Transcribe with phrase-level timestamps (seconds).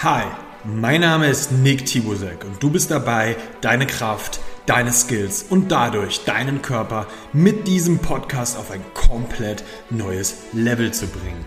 [0.00, 0.26] Hi,
[0.64, 6.24] mein Name ist Nick Tibusek und du bist dabei, deine Kraft, deine Skills und dadurch
[6.24, 11.44] deinen Körper mit diesem Podcast auf ein komplett neues Level zu bringen.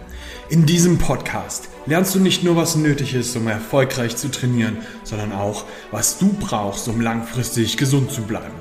[0.49, 5.31] In diesem Podcast lernst du nicht nur, was nötig ist, um erfolgreich zu trainieren, sondern
[5.31, 8.59] auch, was du brauchst, um langfristig gesund zu bleiben.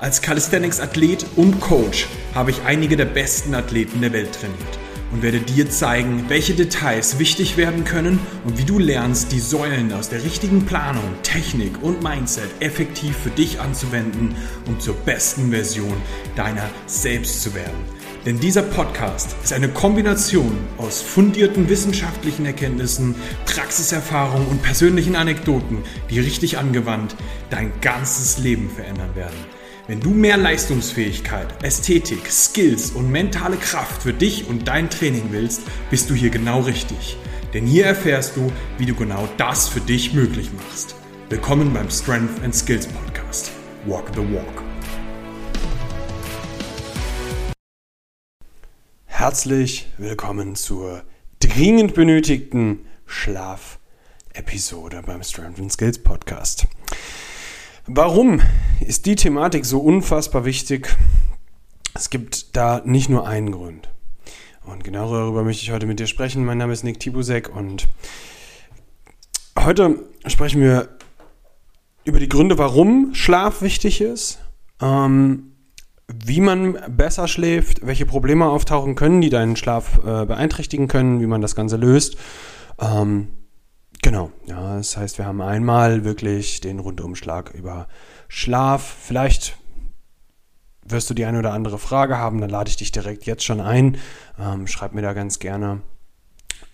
[0.00, 5.40] Als Calisthenics-Athlet und Coach habe ich einige der besten Athleten der Welt trainiert und werde
[5.40, 10.22] dir zeigen, welche Details wichtig werden können und wie du lernst, die Säulen aus der
[10.24, 14.34] richtigen Planung, Technik und Mindset effektiv für dich anzuwenden,
[14.66, 15.96] um zur besten Version
[16.36, 18.00] deiner selbst zu werden.
[18.26, 23.14] Denn dieser Podcast ist eine Kombination aus fundierten wissenschaftlichen Erkenntnissen,
[23.46, 25.78] Praxiserfahrung und persönlichen Anekdoten,
[26.10, 27.16] die richtig angewandt
[27.48, 29.59] dein ganzes Leben verändern werden.
[29.90, 35.62] Wenn du mehr Leistungsfähigkeit, Ästhetik, Skills und mentale Kraft für dich und dein Training willst,
[35.90, 37.16] bist du hier genau richtig.
[37.52, 40.94] Denn hier erfährst du, wie du genau das für dich möglich machst.
[41.28, 43.50] Willkommen beim Strength and Skills Podcast.
[43.84, 44.62] Walk the Walk.
[49.06, 51.02] Herzlich willkommen zur
[51.40, 56.68] dringend benötigten Schlaf-Episode beim Strength and Skills Podcast.
[57.86, 58.40] Warum
[58.80, 60.96] ist die Thematik so unfassbar wichtig?
[61.94, 63.88] Es gibt da nicht nur einen Grund.
[64.66, 66.44] Und genau darüber möchte ich heute mit dir sprechen.
[66.44, 67.88] Mein Name ist Nick Tibusek und
[69.58, 70.88] heute sprechen wir
[72.04, 74.40] über die Gründe, warum Schlaf wichtig ist,
[74.82, 75.52] ähm,
[76.06, 81.26] wie man besser schläft, welche Probleme auftauchen können, die deinen Schlaf äh, beeinträchtigen können, wie
[81.26, 82.16] man das Ganze löst.
[82.78, 83.28] Ähm,
[84.02, 87.86] Genau, ja, das heißt, wir haben einmal wirklich den Rundumschlag über
[88.28, 88.82] Schlaf.
[88.82, 89.58] Vielleicht
[90.86, 93.60] wirst du die eine oder andere Frage haben, dann lade ich dich direkt jetzt schon
[93.60, 93.98] ein.
[94.38, 95.82] Ähm, schreib mir da ganz gerne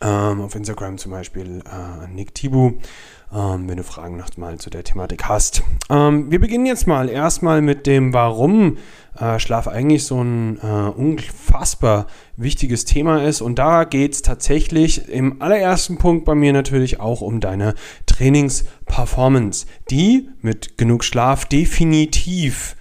[0.01, 2.73] ähm, auf Instagram zum Beispiel äh, Nick Tibu,
[3.33, 5.63] ähm, wenn du Fragen noch mal zu der Thematik hast.
[5.91, 8.77] Ähm, wir beginnen jetzt mal erstmal mit dem, warum
[9.19, 12.07] äh, Schlaf eigentlich so ein äh, unfassbar
[12.37, 13.41] wichtiges Thema ist.
[13.41, 17.75] Und da geht es tatsächlich im allerersten Punkt bei mir natürlich auch um deine
[18.07, 22.77] Trainingsperformance, die mit genug Schlaf definitiv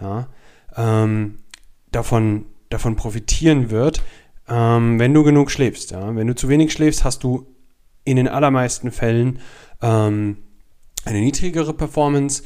[0.00, 0.28] ja,
[0.76, 1.38] ähm,
[1.90, 4.02] davon, davon profitieren wird,
[4.50, 5.92] ähm, wenn du genug schläfst.
[5.92, 6.14] Ja?
[6.14, 7.46] Wenn du zu wenig schläfst, hast du
[8.04, 9.38] in den allermeisten Fällen
[9.80, 10.38] ähm,
[11.04, 12.42] eine niedrigere Performance.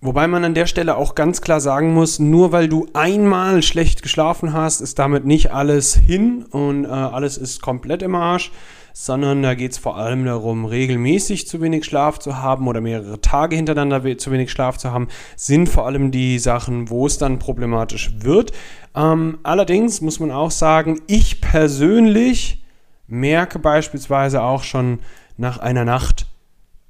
[0.00, 4.02] Wobei man an der Stelle auch ganz klar sagen muss, nur weil du einmal schlecht
[4.02, 8.52] geschlafen hast, ist damit nicht alles hin und äh, alles ist komplett im Arsch,
[9.00, 13.20] sondern da geht es vor allem darum, regelmäßig zu wenig Schlaf zu haben oder mehrere
[13.20, 17.38] Tage hintereinander zu wenig Schlaf zu haben, sind vor allem die Sachen, wo es dann
[17.38, 18.50] problematisch wird.
[18.96, 22.64] Ähm, allerdings muss man auch sagen, ich persönlich
[23.06, 24.98] merke beispielsweise auch schon
[25.36, 26.26] nach einer Nacht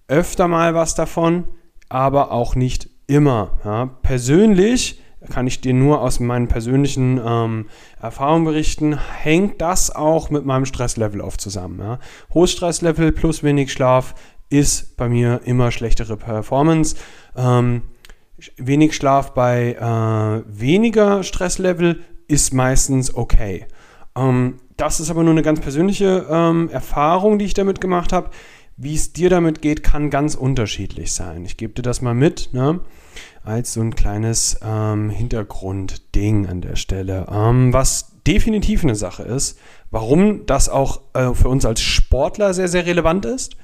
[0.09, 1.45] öfter mal was davon,
[1.91, 3.51] aber auch nicht immer.
[3.67, 3.85] Ja.
[4.01, 4.99] Persönlich
[5.31, 7.67] kann ich dir nur aus meinen persönlichen ähm,
[8.01, 11.81] Erfahrungen berichten, hängt das auch mit meinem Stresslevel oft zusammen.
[11.81, 11.99] Ja.
[12.33, 14.15] Hohes Stresslevel plus wenig Schlaf
[14.49, 16.97] ist bei mir immer schlechtere Performance.
[17.37, 17.83] Ähm,
[18.57, 23.67] wenig Schlaf bei äh, weniger Stresslevel ist meistens okay.
[24.17, 28.31] Ähm, das ist aber nur eine ganz persönliche ähm, Erfahrung, die ich damit gemacht habe.
[28.77, 31.45] Wie es dir damit geht, kann ganz unterschiedlich sein.
[31.45, 32.79] Ich gebe dir das mal mit, ne?
[33.49, 37.27] Als so ein kleines ähm, Hintergrundding an der Stelle.
[37.33, 39.59] Ähm, was definitiv eine Sache ist,
[39.91, 43.57] warum das auch äh, für uns als Sportler sehr, sehr relevant ist,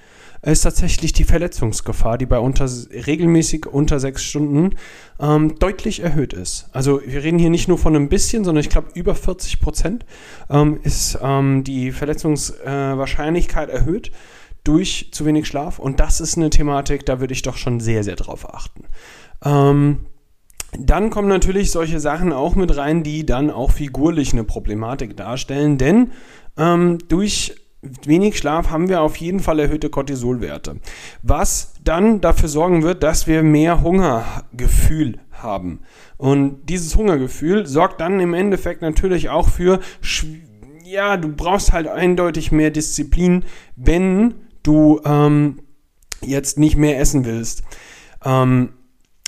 [0.42, 4.76] ist tatsächlich die Verletzungsgefahr, die bei unter, regelmäßig unter sechs Stunden
[5.18, 6.68] ähm, deutlich erhöht ist.
[6.72, 10.04] Also wir reden hier nicht nur von einem bisschen, sondern ich glaube über 40 Prozent
[10.50, 14.10] ähm, ist ähm, die Verletzungswahrscheinlichkeit äh, erhöht
[14.64, 15.78] durch zu wenig Schlaf.
[15.78, 18.84] Und das ist eine Thematik, da würde ich doch schon sehr, sehr drauf achten.
[19.44, 20.06] Ähm,
[20.78, 25.78] dann kommen natürlich solche Sachen auch mit rein, die dann auch figurlich eine Problematik darstellen,
[25.78, 26.10] denn
[26.56, 27.54] ähm, durch
[28.04, 30.76] wenig Schlaf haben wir auf jeden Fall erhöhte Cortisolwerte,
[31.22, 35.80] was dann dafür sorgen wird, dass wir mehr Hungergefühl haben.
[36.16, 39.80] Und dieses Hungergefühl sorgt dann im Endeffekt natürlich auch für,
[40.84, 43.44] ja, du brauchst halt eindeutig mehr Disziplin,
[43.76, 45.60] wenn du ähm,
[46.22, 47.62] jetzt nicht mehr essen willst.
[48.24, 48.70] Ähm,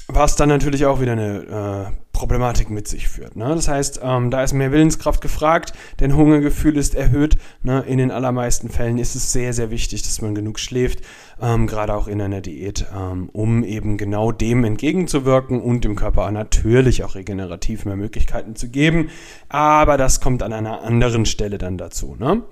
[0.08, 3.37] was dann natürlich auch wieder eine äh, Problematik mit sich führt.
[3.37, 3.55] Ne?
[3.55, 7.37] Das heißt, ähm, da ist mehr Willenskraft gefragt, denn Hungergefühl ist erhöht.
[7.62, 7.85] Ne?
[7.87, 11.00] In den allermeisten Fällen ist es sehr, sehr wichtig, dass man genug schläft,
[11.43, 16.31] ähm, gerade auch in einer Diät, ähm, um eben genau dem entgegenzuwirken und dem Körper
[16.31, 19.11] natürlich auch regenerativ mehr Möglichkeiten zu geben.
[19.50, 22.17] Aber das kommt an einer anderen Stelle dann dazu.
[22.19, 22.43] Ne?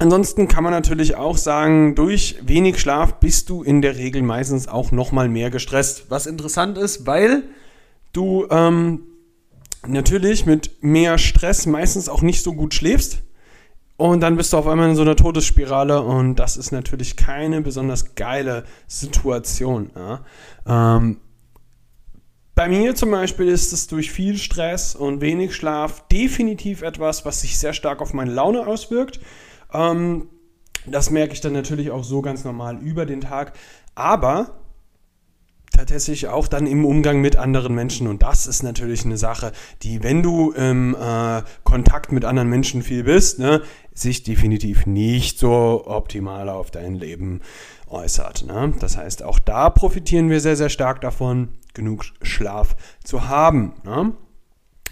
[0.00, 4.66] Ansonsten kann man natürlich auch sagen, durch wenig Schlaf bist du in der Regel meistens
[4.66, 6.06] auch nochmal mehr gestresst.
[6.08, 7.42] Was interessant ist, weil
[8.14, 9.02] du ähm,
[9.86, 13.18] natürlich mit mehr Stress meistens auch nicht so gut schläfst.
[13.98, 17.60] Und dann bist du auf einmal in so einer Todesspirale und das ist natürlich keine
[17.60, 19.90] besonders geile Situation.
[19.94, 20.24] Ja.
[20.96, 21.18] Ähm,
[22.54, 27.42] bei mir zum Beispiel ist es durch viel Stress und wenig Schlaf definitiv etwas, was
[27.42, 29.20] sich sehr stark auf meine Laune auswirkt.
[29.72, 30.28] Ähm,
[30.86, 33.52] das merke ich dann natürlich auch so ganz normal über den Tag.
[33.94, 34.60] Aber
[35.76, 38.06] tatsächlich auch dann im Umgang mit anderen Menschen.
[38.06, 39.52] Und das ist natürlich eine Sache,
[39.82, 43.62] die, wenn du im äh, Kontakt mit anderen Menschen viel bist, ne,
[43.94, 47.40] sich definitiv nicht so optimal auf dein Leben
[47.88, 48.46] äußert.
[48.46, 48.74] Ne?
[48.78, 53.74] Das heißt, auch da profitieren wir sehr, sehr stark davon, genug Schlaf zu haben.
[53.84, 54.12] Ne?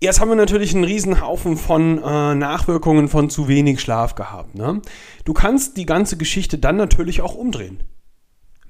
[0.03, 4.53] Jetzt haben wir natürlich einen riesen Haufen von äh, Nachwirkungen von zu wenig Schlaf gehabt.
[4.53, 4.81] Ne?
[5.23, 7.83] Du kannst die ganze Geschichte dann natürlich auch umdrehen.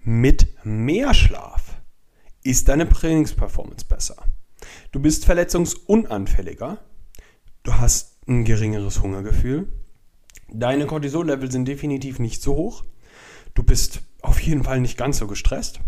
[0.03, 1.81] Mit mehr Schlaf
[2.43, 4.17] ist deine Trainingsperformance besser.
[4.93, 6.77] Du bist verletzungsunanfälliger.
[7.63, 9.67] Du hast ein geringeres Hungergefühl.
[10.49, 12.83] Deine Cortisol-Level sind definitiv nicht so hoch.
[13.55, 15.79] Du bist auf jeden Fall nicht ganz so gestresst.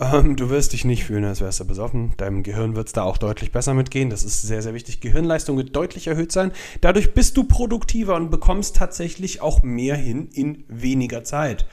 [0.00, 2.14] Ähm, du wirst dich nicht fühlen, als wärst du besoffen.
[2.16, 4.10] Deinem Gehirn wird es da auch deutlich besser mitgehen.
[4.10, 5.00] Das ist sehr, sehr wichtig.
[5.00, 6.50] Gehirnleistung wird deutlich erhöht sein.
[6.80, 11.64] Dadurch bist du produktiver und bekommst tatsächlich auch mehr hin in weniger Zeit.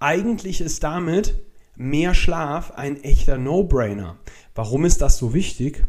[0.00, 1.40] Eigentlich ist damit
[1.76, 4.18] mehr Schlaf ein echter No-Brainer.
[4.56, 5.84] Warum ist das so wichtig?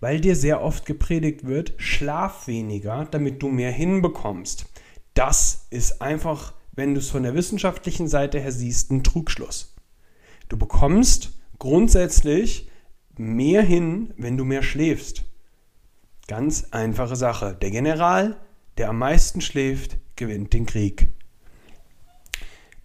[0.00, 4.66] Weil dir sehr oft gepredigt wird, schlaf weniger, damit du mehr hinbekommst.
[5.14, 9.74] Das ist einfach, wenn du es von der wissenschaftlichen Seite her siehst, ein Trugschluss.
[10.48, 12.68] Du bekommst grundsätzlich
[13.16, 15.24] mehr hin, wenn du mehr schläfst.
[16.28, 17.56] Ganz einfache Sache.
[17.60, 18.36] Der General,
[18.78, 21.08] der am meisten schläft, gewinnt den Krieg.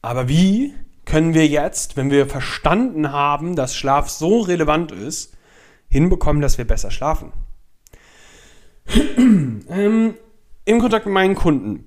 [0.02, 0.74] Aber wie
[1.06, 5.37] können wir jetzt, wenn wir verstanden haben, dass Schlaf so relevant ist,
[5.90, 7.32] hinbekommen, dass wir besser schlafen.
[9.18, 10.16] ähm,
[10.66, 11.86] Im Kontakt mit meinen Kunden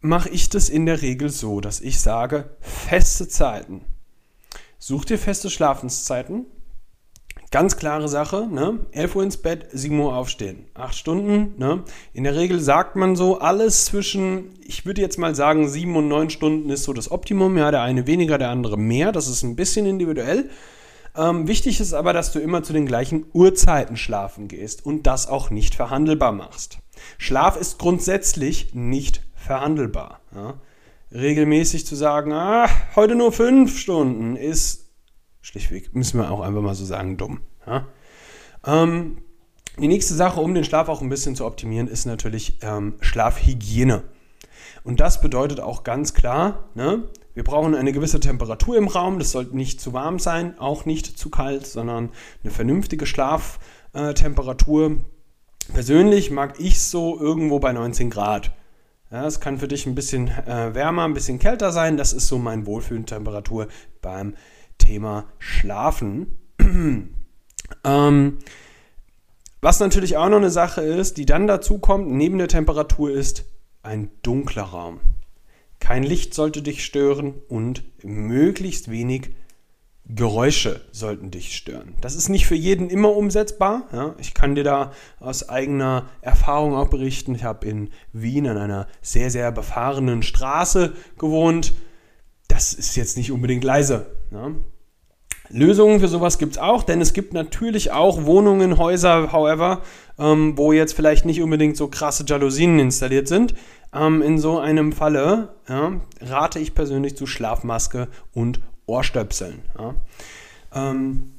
[0.00, 3.82] mache ich das in der Regel so, dass ich sage, feste Zeiten.
[4.78, 6.46] Such dir feste Schlafenszeiten.
[7.50, 8.80] Ganz klare Sache, ne?
[8.90, 10.66] 11 Uhr ins Bett, 7 Uhr aufstehen.
[10.74, 11.84] 8 Stunden, ne?
[12.12, 16.08] In der Regel sagt man so, alles zwischen, ich würde jetzt mal sagen, 7 und
[16.08, 17.56] 9 Stunden ist so das Optimum.
[17.56, 19.12] Ja, der eine weniger, der andere mehr.
[19.12, 20.50] Das ist ein bisschen individuell.
[21.16, 25.28] Ähm, wichtig ist aber, dass du immer zu den gleichen Uhrzeiten schlafen gehst und das
[25.28, 26.78] auch nicht verhandelbar machst.
[27.18, 30.20] Schlaf ist grundsätzlich nicht verhandelbar.
[30.34, 30.54] Ja?
[31.12, 34.88] Regelmäßig zu sagen, ah, heute nur fünf Stunden, ist
[35.40, 37.40] schlichtweg, müssen wir auch einfach mal so sagen, dumm.
[37.66, 37.86] Ja?
[38.66, 39.18] Ähm,
[39.78, 44.02] die nächste Sache, um den Schlaf auch ein bisschen zu optimieren, ist natürlich ähm, Schlafhygiene.
[44.84, 49.18] Und das bedeutet auch ganz klar, ne, wir brauchen eine gewisse Temperatur im Raum.
[49.18, 52.10] Das sollte nicht zu warm sein, auch nicht zu kalt, sondern
[52.42, 54.98] eine vernünftige Schlaftemperatur.
[55.72, 58.52] Persönlich mag ich so irgendwo bei 19 Grad.
[59.10, 61.96] Ja, es kann für dich ein bisschen äh, wärmer, ein bisschen kälter sein.
[61.96, 63.68] Das ist so mein Wohlfühltemperatur
[64.00, 64.34] beim
[64.78, 66.38] Thema Schlafen.
[67.84, 68.38] ähm,
[69.60, 73.44] Was natürlich auch noch eine Sache ist, die dann dazu kommt, neben der Temperatur, ist
[73.82, 75.00] ein dunkler Raum.
[75.84, 79.36] Kein Licht sollte dich stören und möglichst wenig
[80.06, 81.94] Geräusche sollten dich stören.
[82.00, 83.86] Das ist nicht für jeden immer umsetzbar.
[83.92, 84.14] Ja.
[84.18, 87.34] Ich kann dir da aus eigener Erfahrung auch berichten.
[87.34, 91.74] Ich habe in Wien an einer sehr, sehr befahrenen Straße gewohnt.
[92.48, 94.06] Das ist jetzt nicht unbedingt leise.
[94.30, 94.52] Ja.
[95.50, 99.82] Lösungen für sowas gibt es auch, denn es gibt natürlich auch Wohnungen, Häuser, however,
[100.18, 103.54] ähm, wo jetzt vielleicht nicht unbedingt so krasse Jalousien installiert sind.
[103.92, 109.62] Ähm, in so einem Falle ja, rate ich persönlich zu Schlafmaske und Ohrstöpseln.
[109.78, 109.94] Ja.
[110.74, 111.32] Ähm,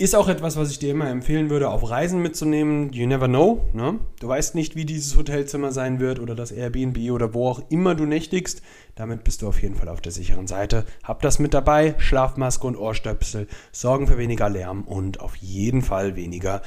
[0.00, 2.90] ist auch etwas, was ich dir immer empfehlen würde, auf Reisen mitzunehmen.
[2.90, 3.68] You never know.
[3.74, 3.98] Ne?
[4.18, 7.94] Du weißt nicht, wie dieses Hotelzimmer sein wird oder das Airbnb oder wo auch immer
[7.94, 8.62] du nächtigst.
[8.94, 10.86] Damit bist du auf jeden Fall auf der sicheren Seite.
[11.04, 11.96] Hab das mit dabei.
[11.98, 16.62] Schlafmaske und Ohrstöpsel sorgen für weniger Lärm und auf jeden Fall weniger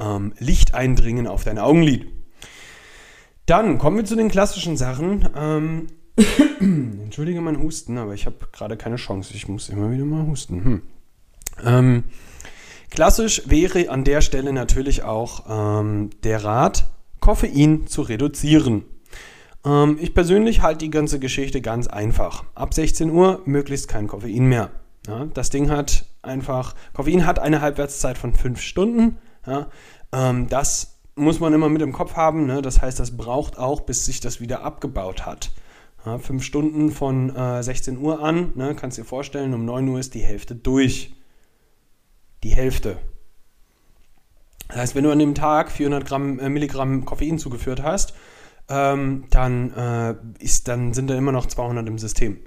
[0.00, 2.06] ähm, Lichteindringen auf dein Augenlid.
[3.44, 5.28] Dann kommen wir zu den klassischen Sachen.
[5.36, 5.88] Ähm,
[7.04, 9.34] Entschuldige mein Husten, aber ich habe gerade keine Chance.
[9.34, 10.64] Ich muss immer wieder mal husten.
[10.64, 10.82] Hm.
[11.64, 12.04] Ähm,
[12.90, 16.86] Klassisch wäre an der Stelle natürlich auch ähm, der Rat,
[17.20, 18.84] Koffein zu reduzieren.
[19.64, 22.44] Ähm, ich persönlich halte die ganze Geschichte ganz einfach.
[22.54, 24.70] Ab 16 Uhr möglichst kein Koffein mehr.
[25.06, 29.18] Ja, das Ding hat einfach, Koffein hat eine Halbwertszeit von 5 Stunden.
[29.46, 29.68] Ja,
[30.12, 32.46] ähm, das muss man immer mit im Kopf haben.
[32.46, 32.62] Ne?
[32.62, 35.50] Das heißt, das braucht auch, bis sich das wieder abgebaut hat.
[36.06, 39.98] Ja, fünf Stunden von äh, 16 Uhr an, ne, kannst dir vorstellen, um 9 Uhr
[39.98, 41.12] ist die Hälfte durch
[42.42, 42.98] die Hälfte.
[44.68, 48.14] Das heißt, wenn du an dem Tag 400 Gramm, äh, Milligramm Koffein zugeführt hast,
[48.68, 50.14] ähm, dann, äh,
[50.44, 52.38] ist, dann sind da immer noch 200 im System.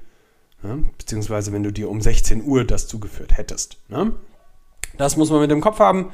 [0.63, 0.77] Ja?
[0.98, 3.77] Beziehungsweise wenn du dir um 16 Uhr das zugeführt hättest.
[3.89, 4.13] Ne?
[4.98, 6.12] Das muss man mit dem Kopf haben,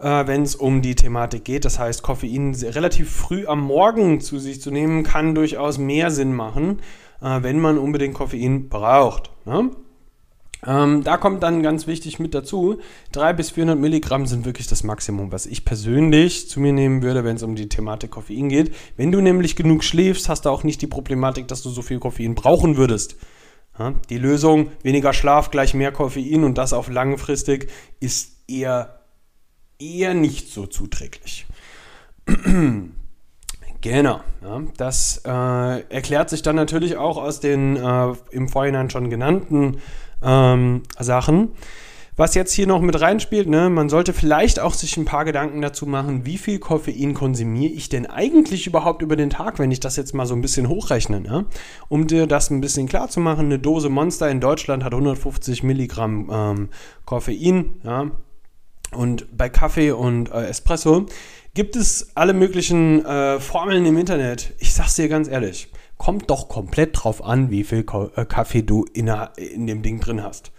[0.00, 1.64] äh, wenn es um die Thematik geht.
[1.64, 6.34] Das heißt, Koffein relativ früh am Morgen zu sich zu nehmen, kann durchaus mehr Sinn
[6.34, 6.80] machen,
[7.22, 9.30] äh, wenn man unbedingt Koffein braucht.
[9.44, 9.70] Ne?
[10.66, 12.80] Ähm, da kommt dann ganz wichtig mit dazu,
[13.12, 17.24] 300 bis 400 Milligramm sind wirklich das Maximum, was ich persönlich zu mir nehmen würde,
[17.24, 18.74] wenn es um die Thematik Koffein geht.
[18.96, 21.98] Wenn du nämlich genug schläfst, hast du auch nicht die Problematik, dass du so viel
[21.98, 23.16] Koffein brauchen würdest.
[23.78, 29.00] Ja, die Lösung, weniger Schlaf gleich mehr Koffein und das auf langfristig, ist eher,
[29.80, 31.46] eher nicht so zuträglich.
[33.84, 35.30] Genau, ja, das äh,
[35.90, 39.76] erklärt sich dann natürlich auch aus den äh, im Vorhinein schon genannten
[40.22, 41.50] ähm, Sachen.
[42.16, 45.60] Was jetzt hier noch mit reinspielt, ne, man sollte vielleicht auch sich ein paar Gedanken
[45.60, 49.80] dazu machen, wie viel Koffein konsumiere ich denn eigentlich überhaupt über den Tag, wenn ich
[49.80, 51.20] das jetzt mal so ein bisschen hochrechne.
[51.20, 51.44] Ne?
[51.90, 55.62] Um dir das ein bisschen klar zu machen, eine Dose Monster in Deutschland hat 150
[55.62, 56.68] Milligramm ähm,
[57.04, 57.74] Koffein.
[57.82, 58.10] Ja?
[58.92, 61.04] Und bei Kaffee und äh, Espresso
[61.54, 64.54] gibt es alle möglichen äh, Formeln im Internet.
[64.58, 67.84] Ich sag's dir ganz ehrlich kommt doch komplett drauf an, wie viel
[68.16, 70.52] äh, Kaffee du in, in dem Ding drin hast.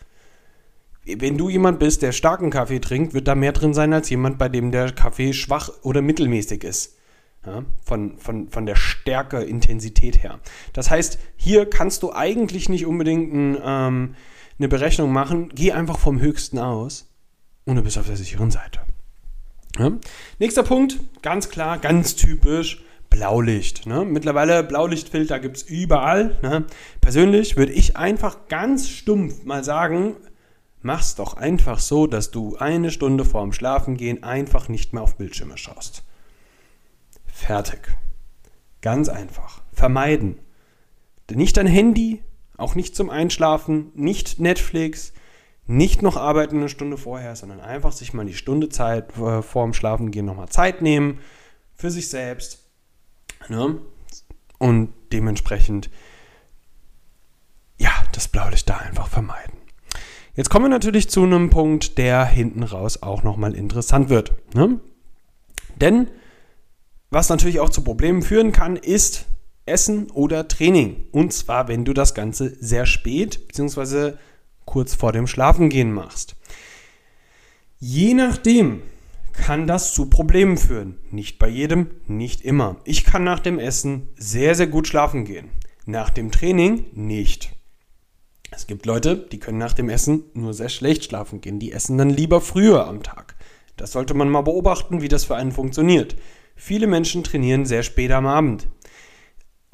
[1.06, 4.40] Wenn du jemand bist, der starken Kaffee trinkt, wird da mehr drin sein als jemand,
[4.40, 6.98] bei dem der Kaffee schwach oder mittelmäßig ist.
[7.46, 10.40] Ja, von, von, von der Stärke, Intensität her.
[10.74, 14.16] Das heißt, hier kannst du eigentlich nicht unbedingt ein, ähm,
[14.58, 15.52] eine Berechnung machen.
[15.54, 17.08] Geh einfach vom Höchsten aus
[17.66, 18.80] und du bist auf der sicheren Seite.
[19.77, 19.91] Ja?
[20.39, 22.84] Nächster Punkt, ganz klar, ganz typisch.
[23.10, 23.86] Blaulicht.
[23.86, 24.03] Ne?
[24.03, 26.38] Mittlerweile Blaulichtfilter gibt es überall.
[26.41, 26.65] Ne?
[27.01, 30.15] Persönlich würde ich einfach ganz stumpf mal sagen,
[30.82, 35.58] mach's doch einfach so, dass du eine Stunde vorm Schlafengehen einfach nicht mehr auf Bildschirme
[35.58, 36.03] schaust.
[37.25, 37.96] Fertig.
[38.82, 39.62] Ganz einfach.
[39.72, 40.39] Vermeiden.
[41.32, 42.22] Nicht dein Handy,
[42.58, 45.13] auch nicht zum Einschlafen, nicht Netflix,
[45.67, 49.74] nicht noch arbeiten eine Stunde vorher, sondern einfach sich mal die Stunde Zeit äh, vorm
[49.74, 51.19] Schlafengehen nochmal Zeit nehmen
[51.74, 52.65] für sich selbst
[53.50, 53.79] Ne?
[54.57, 55.89] Und dementsprechend,
[57.77, 59.57] ja, das Blaulicht da einfach vermeiden.
[60.36, 64.34] Jetzt kommen wir natürlich zu einem Punkt, der hinten raus auch nochmal interessant wird.
[64.53, 64.79] Ne?
[65.75, 66.07] Denn
[67.10, 69.25] was natürlich auch zu Problemen führen kann, ist
[69.65, 71.05] Essen oder Training.
[71.12, 74.13] Und zwar, wenn du das Ganze sehr spät bzw.
[74.65, 76.36] kurz vor dem Schlafengehen machst.
[77.79, 78.81] Je nachdem,
[79.34, 80.98] kann das zu Problemen führen.
[81.12, 82.77] Nicht bei jedem, nicht immer.
[82.86, 85.50] Ich kann nach dem Essen sehr, sehr gut schlafen gehen.
[85.86, 87.51] Nach dem Training nicht.
[88.51, 91.60] Es gibt Leute, die können nach dem Essen nur sehr schlecht schlafen gehen.
[91.60, 93.36] Die essen dann lieber früher am Tag.
[93.75, 96.15] Das sollte man mal beobachten, wie das für einen funktioniert.
[96.55, 98.67] Viele Menschen trainieren sehr spät am Abend.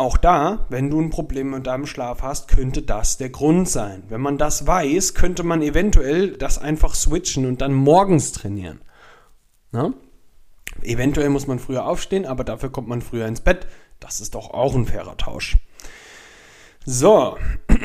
[0.02, 4.02] Auch da, wenn du ein Problem mit deinem Schlaf hast, könnte das der Grund sein.
[4.10, 8.82] Wenn man das weiß, könnte man eventuell das einfach switchen und dann morgens trainieren.
[9.72, 9.94] Na?
[10.82, 13.68] Eventuell muss man früher aufstehen, aber dafür kommt man früher ins Bett.
[14.00, 15.58] Das ist doch auch ein fairer Tausch.
[16.84, 17.38] So,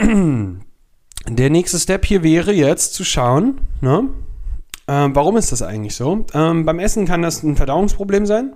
[1.28, 4.08] der nächste Step hier wäre jetzt zu schauen, ne?
[4.88, 6.24] ähm, warum ist das eigentlich so?
[6.32, 8.54] Ähm, beim Essen kann das ein Verdauungsproblem sein.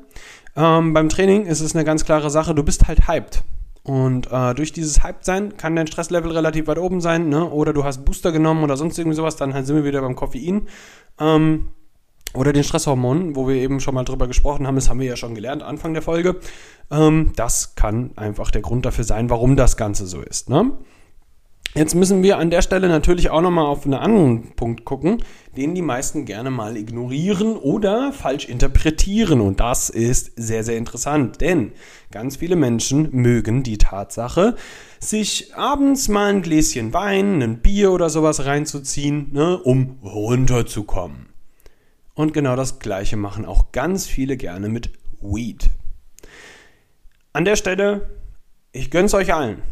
[0.56, 3.42] Ähm, beim Training ist es eine ganz klare Sache, du bist halt hyped.
[3.82, 7.48] Und äh, durch dieses Hyped-Sein kann dein Stresslevel relativ weit oben sein, ne?
[7.48, 10.68] oder du hast Booster genommen oder sonst irgendwie sowas, dann sind wir wieder beim Koffein.
[11.18, 11.68] Ähm,
[12.34, 15.16] oder den Stresshormonen, wo wir eben schon mal drüber gesprochen haben, das haben wir ja
[15.16, 16.36] schon gelernt, Anfang der Folge.
[16.90, 20.48] Ähm, das kann einfach der Grund dafür sein, warum das Ganze so ist.
[20.48, 20.72] Ne?
[21.74, 25.22] Jetzt müssen wir an der Stelle natürlich auch nochmal auf einen anderen Punkt gucken,
[25.56, 29.40] den die meisten gerne mal ignorieren oder falsch interpretieren.
[29.40, 31.70] Und das ist sehr, sehr interessant, denn
[32.10, 34.56] ganz viele Menschen mögen die Tatsache,
[34.98, 41.28] sich abends mal ein Gläschen Wein, ein Bier oder sowas reinzuziehen, ne, um runterzukommen.
[42.14, 45.70] Und genau das Gleiche machen auch ganz viele gerne mit Weed.
[47.32, 48.10] An der Stelle,
[48.72, 49.62] ich gönn's euch allen.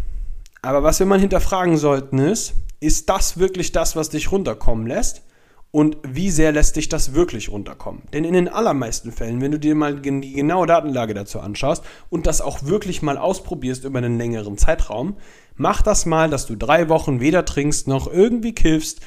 [0.68, 5.22] Aber was wir mal hinterfragen sollten ist, ist das wirklich das, was dich runterkommen lässt?
[5.70, 8.02] Und wie sehr lässt dich das wirklich runterkommen?
[8.12, 12.26] Denn in den allermeisten Fällen, wenn du dir mal die genaue Datenlage dazu anschaust und
[12.26, 15.16] das auch wirklich mal ausprobierst über einen längeren Zeitraum,
[15.56, 19.00] mach das mal, dass du drei Wochen weder trinkst noch irgendwie kiffst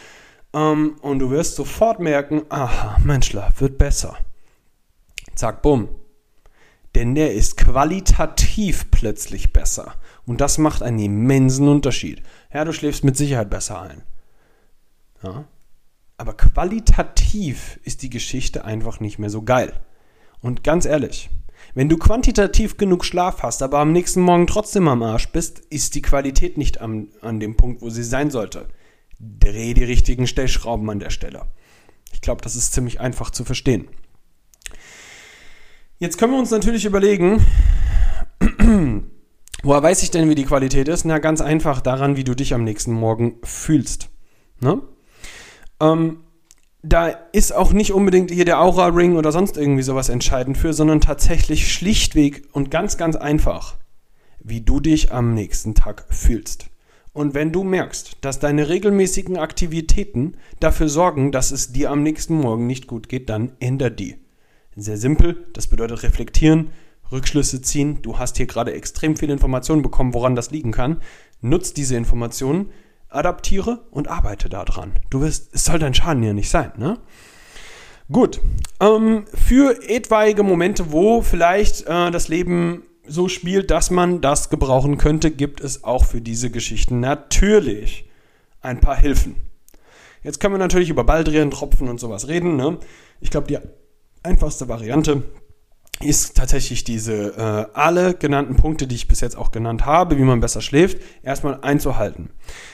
[0.56, 4.18] ähm, und du wirst sofort merken, aha, mein Schlaf wird besser.
[5.36, 5.90] Zack, bumm.
[6.96, 9.94] Denn der ist qualitativ plötzlich besser.
[10.32, 12.24] Und das macht einen immensen Unterschied.
[12.54, 14.02] Ja, du schläfst mit Sicherheit besser ein.
[15.22, 15.44] Ja.
[16.16, 19.74] Aber qualitativ ist die Geschichte einfach nicht mehr so geil.
[20.40, 21.30] Und ganz ehrlich,
[21.74, 25.96] wenn du quantitativ genug Schlaf hast, aber am nächsten Morgen trotzdem am Arsch bist, ist
[25.96, 28.70] die Qualität nicht am, an dem Punkt, wo sie sein sollte.
[29.20, 31.42] Dreh die richtigen Stellschrauben an der Stelle.
[32.14, 33.90] Ich glaube, das ist ziemlich einfach zu verstehen.
[35.98, 37.46] Jetzt können wir uns natürlich überlegen,
[39.64, 41.06] Woher weiß ich denn, wie die Qualität ist?
[41.06, 44.10] Na, ganz einfach daran, wie du dich am nächsten Morgen fühlst.
[44.60, 44.82] Ne?
[45.80, 46.24] Ähm,
[46.84, 51.00] da ist auch nicht unbedingt hier der Aura-Ring oder sonst irgendwie sowas entscheidend für, sondern
[51.00, 53.78] tatsächlich schlichtweg und ganz, ganz einfach,
[54.40, 56.66] wie du dich am nächsten Tag fühlst.
[57.14, 62.36] Und wenn du merkst, dass deine regelmäßigen Aktivitäten dafür sorgen, dass es dir am nächsten
[62.36, 64.16] Morgen nicht gut geht, dann änder die.
[64.76, 66.70] Sehr simpel, das bedeutet reflektieren,
[67.12, 68.02] Rückschlüsse ziehen.
[68.02, 71.02] Du hast hier gerade extrem viele Informationen bekommen, woran das liegen kann.
[71.42, 72.70] Nutz diese Informationen,
[73.10, 74.94] adaptiere und arbeite daran.
[75.10, 76.98] Du wirst, es soll dein Schaden ja nicht sein, ne?
[78.12, 78.42] Gut.
[78.80, 84.98] Ähm, für etwaige Momente, wo vielleicht äh, das Leben so spielt, dass man das gebrauchen
[84.98, 88.10] könnte, gibt es auch für diese Geschichten natürlich
[88.62, 89.36] ein paar Hilfen.
[90.24, 92.56] Jetzt können wir natürlich über Baldrian, Tropfen und sowas reden.
[92.58, 92.78] Ne?
[93.22, 93.58] Ich glaube, die
[94.24, 95.24] einfachste Variante
[96.04, 100.24] ist tatsächlich diese äh, alle genannten Punkte, die ich bis jetzt auch genannt habe, wie
[100.24, 102.30] man besser schläft, erstmal einzuhalten.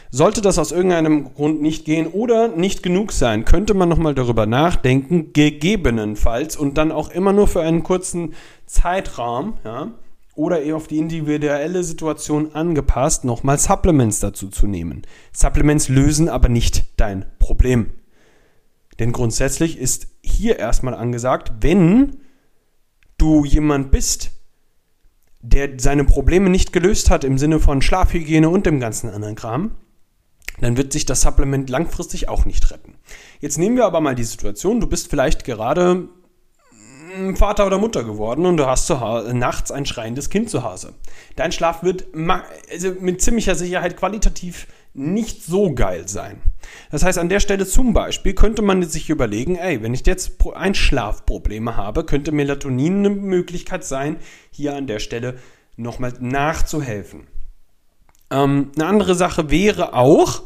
[0.10, 4.46] Sollte das aus irgendeinem Grund nicht gehen oder nicht genug sein, könnte man nochmal darüber
[4.46, 8.34] nachdenken, gegebenenfalls und dann auch immer nur für einen kurzen
[8.66, 9.92] Zeitraum, ja,
[10.36, 15.02] oder eher auf die individuelle Situation angepasst, nochmal Supplements dazu zu nehmen.
[15.34, 17.88] Supplements lösen aber nicht dein Problem.
[19.00, 22.18] Denn grundsätzlich ist hier erstmal angesagt, wenn
[23.17, 24.32] du jemand bist,
[25.41, 29.71] der seine Probleme nicht gelöst hat im Sinne von Schlafhygiene und dem ganzen anderen Kram,
[30.60, 32.95] dann wird sich das Supplement langfristig auch nicht retten.
[33.39, 36.10] Jetzt nehmen wir aber mal die Situation, du bist vielleicht gerade
[37.36, 40.93] Vater oder Mutter geworden und du hast nachts ein schreiendes Kind zu Hause.
[41.36, 42.08] Dein Schlaf wird
[42.71, 46.41] also mit ziemlicher Sicherheit qualitativ nicht so geil sein.
[46.91, 50.34] Das heißt, an der Stelle zum Beispiel könnte man sich überlegen, ey, wenn ich jetzt
[50.53, 54.17] Einschlafprobleme habe, könnte Melatonin eine Möglichkeit sein,
[54.51, 55.38] hier an der Stelle
[55.75, 57.27] nochmal nachzuhelfen.
[58.30, 60.43] Ähm, eine andere Sache wäre auch,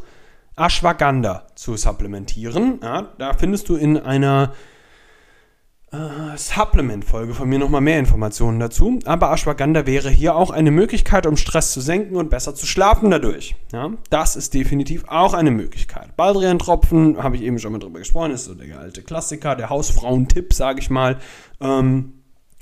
[0.58, 2.80] Ashwagandha zu supplementieren.
[2.84, 4.54] Ja, da findest du in einer
[5.92, 9.00] äh, Supplement-Folge von mir nochmal mehr Informationen dazu.
[9.06, 13.12] Aber Ashwagandha wäre hier auch eine Möglichkeit, um Stress zu senken und besser zu schlafen
[13.12, 13.56] dadurch.
[13.74, 16.16] Ja, das ist definitiv auch eine Möglichkeit.
[16.16, 20.54] Baldrian-Tropfen, habe ich eben schon mal drüber gesprochen, ist so der alte Klassiker, der Hausfrauentipp,
[20.54, 21.18] sage ich mal.
[21.60, 22.14] Ähm,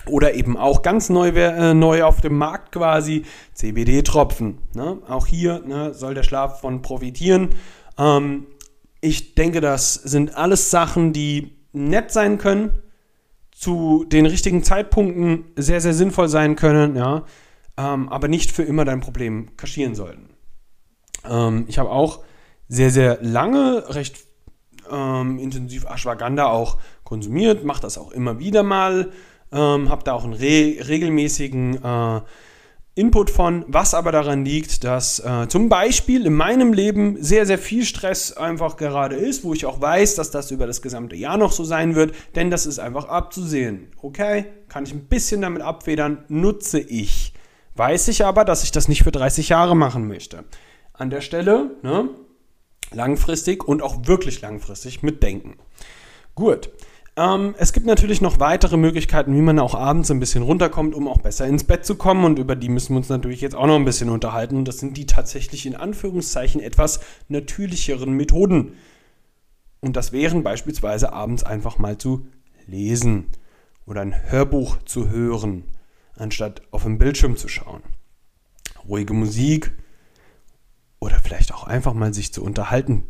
[0.07, 4.57] oder eben auch ganz neu, äh, neu auf dem Markt quasi, CBD-Tropfen.
[4.73, 4.97] Ne?
[5.07, 7.49] Auch hier ne, soll der Schlaf von profitieren.
[7.97, 8.47] Ähm,
[9.01, 12.71] ich denke, das sind alles Sachen, die nett sein können
[13.59, 17.25] zu den richtigen Zeitpunkten sehr, sehr sinnvoll sein können, ja,
[17.75, 20.29] ähm, aber nicht für immer dein Problem kaschieren sollten.
[21.29, 22.23] Ähm, ich habe auch
[22.69, 24.19] sehr, sehr lange recht
[24.89, 29.11] ähm, intensiv Ashwagandha auch konsumiert, mache das auch immer wieder mal.
[29.51, 32.21] ähm, habe da auch einen re regelmäßigen äh,
[32.99, 37.57] Input von, was aber daran liegt, dass äh, zum Beispiel in meinem Leben sehr, sehr
[37.57, 41.37] viel Stress einfach gerade ist, wo ich auch weiß, dass das über das gesamte Jahr
[41.37, 43.87] noch so sein wird, denn das ist einfach abzusehen.
[44.01, 47.33] Okay, kann ich ein bisschen damit abfedern, nutze ich.
[47.75, 50.43] Weiß ich aber, dass ich das nicht für 30 Jahre machen möchte.
[50.91, 52.09] An der Stelle, ne,
[52.91, 55.55] langfristig und auch wirklich langfristig mitdenken.
[56.35, 56.69] Gut.
[57.19, 61.09] Ähm, es gibt natürlich noch weitere Möglichkeiten, wie man auch abends ein bisschen runterkommt, um
[61.09, 62.23] auch besser ins Bett zu kommen.
[62.23, 64.55] Und über die müssen wir uns natürlich jetzt auch noch ein bisschen unterhalten.
[64.55, 68.77] Und das sind die tatsächlich in Anführungszeichen etwas natürlicheren Methoden.
[69.81, 72.25] Und das wären beispielsweise abends einfach mal zu
[72.67, 73.25] lesen
[73.85, 75.65] oder ein Hörbuch zu hören,
[76.15, 77.81] anstatt auf den Bildschirm zu schauen.
[78.87, 79.73] Ruhige Musik
[80.99, 83.07] oder vielleicht auch einfach mal sich zu unterhalten.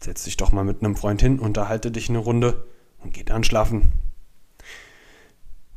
[0.00, 2.66] Setz dich doch mal mit einem Freund hin, unterhalte dich eine Runde
[3.04, 3.92] und geht dann schlafen.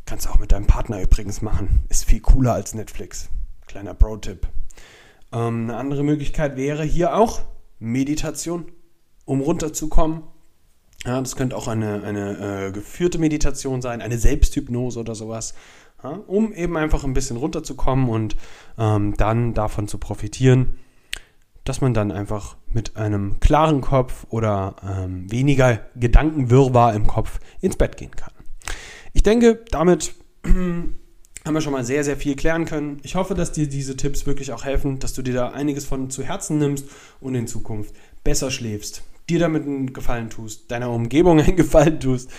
[0.05, 1.83] Kannst auch mit deinem Partner übrigens machen.
[1.89, 3.29] Ist viel cooler als Netflix.
[3.67, 4.47] Kleiner Pro-Tipp.
[5.33, 7.41] Ähm, eine andere Möglichkeit wäre hier auch
[7.79, 8.71] Meditation,
[9.25, 10.23] um runterzukommen.
[11.05, 15.53] Ja, das könnte auch eine, eine äh, geführte Meditation sein, eine Selbsthypnose oder sowas,
[16.03, 18.35] ja, um eben einfach ein bisschen runterzukommen und
[18.77, 20.79] ähm, dann davon zu profitieren,
[21.67, 27.75] dass man dann einfach mit einem klaren Kopf oder ähm, weniger Gedankenwirrwarr im Kopf ins
[27.75, 28.31] Bett gehen kann.
[29.13, 30.13] Ich denke, damit
[30.45, 30.97] haben
[31.43, 32.99] wir schon mal sehr, sehr viel klären können.
[33.03, 36.09] Ich hoffe, dass dir diese Tipps wirklich auch helfen, dass du dir da einiges von
[36.09, 36.87] zu Herzen nimmst
[37.19, 42.29] und in Zukunft besser schläfst, dir damit einen Gefallen tust, deiner Umgebung einen Gefallen tust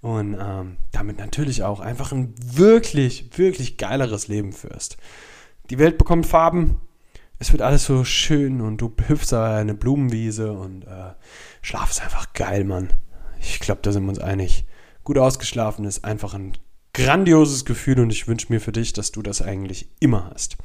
[0.00, 4.96] und ähm, damit natürlich auch einfach ein wirklich, wirklich geileres Leben führst.
[5.70, 6.80] Die Welt bekommt Farben,
[7.38, 11.12] es wird alles so schön und du hüpfst da eine Blumenwiese und äh,
[11.62, 12.90] Schlaf ist einfach geil, Mann.
[13.40, 14.64] Ich glaube, da sind wir uns einig.
[15.04, 16.52] Gut ausgeschlafen ist einfach ein
[16.94, 20.56] grandioses Gefühl und ich wünsche mir für dich, dass du das eigentlich immer hast.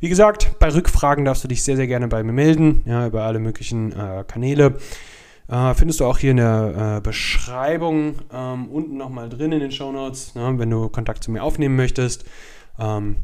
[0.00, 3.24] Wie gesagt, bei Rückfragen darfst du dich sehr, sehr gerne bei mir melden, ja, über
[3.24, 4.78] alle möglichen äh, Kanäle.
[5.46, 9.72] Äh, findest du auch hier in der äh, Beschreibung ähm, unten nochmal drin in den
[9.72, 12.24] Show Notes, ne, wenn du Kontakt zu mir aufnehmen möchtest.
[12.78, 13.16] Ähm,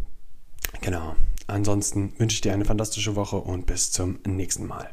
[0.83, 1.17] genau.
[1.51, 4.91] Ansonsten wünsche ich dir eine fantastische Woche und bis zum nächsten Mal.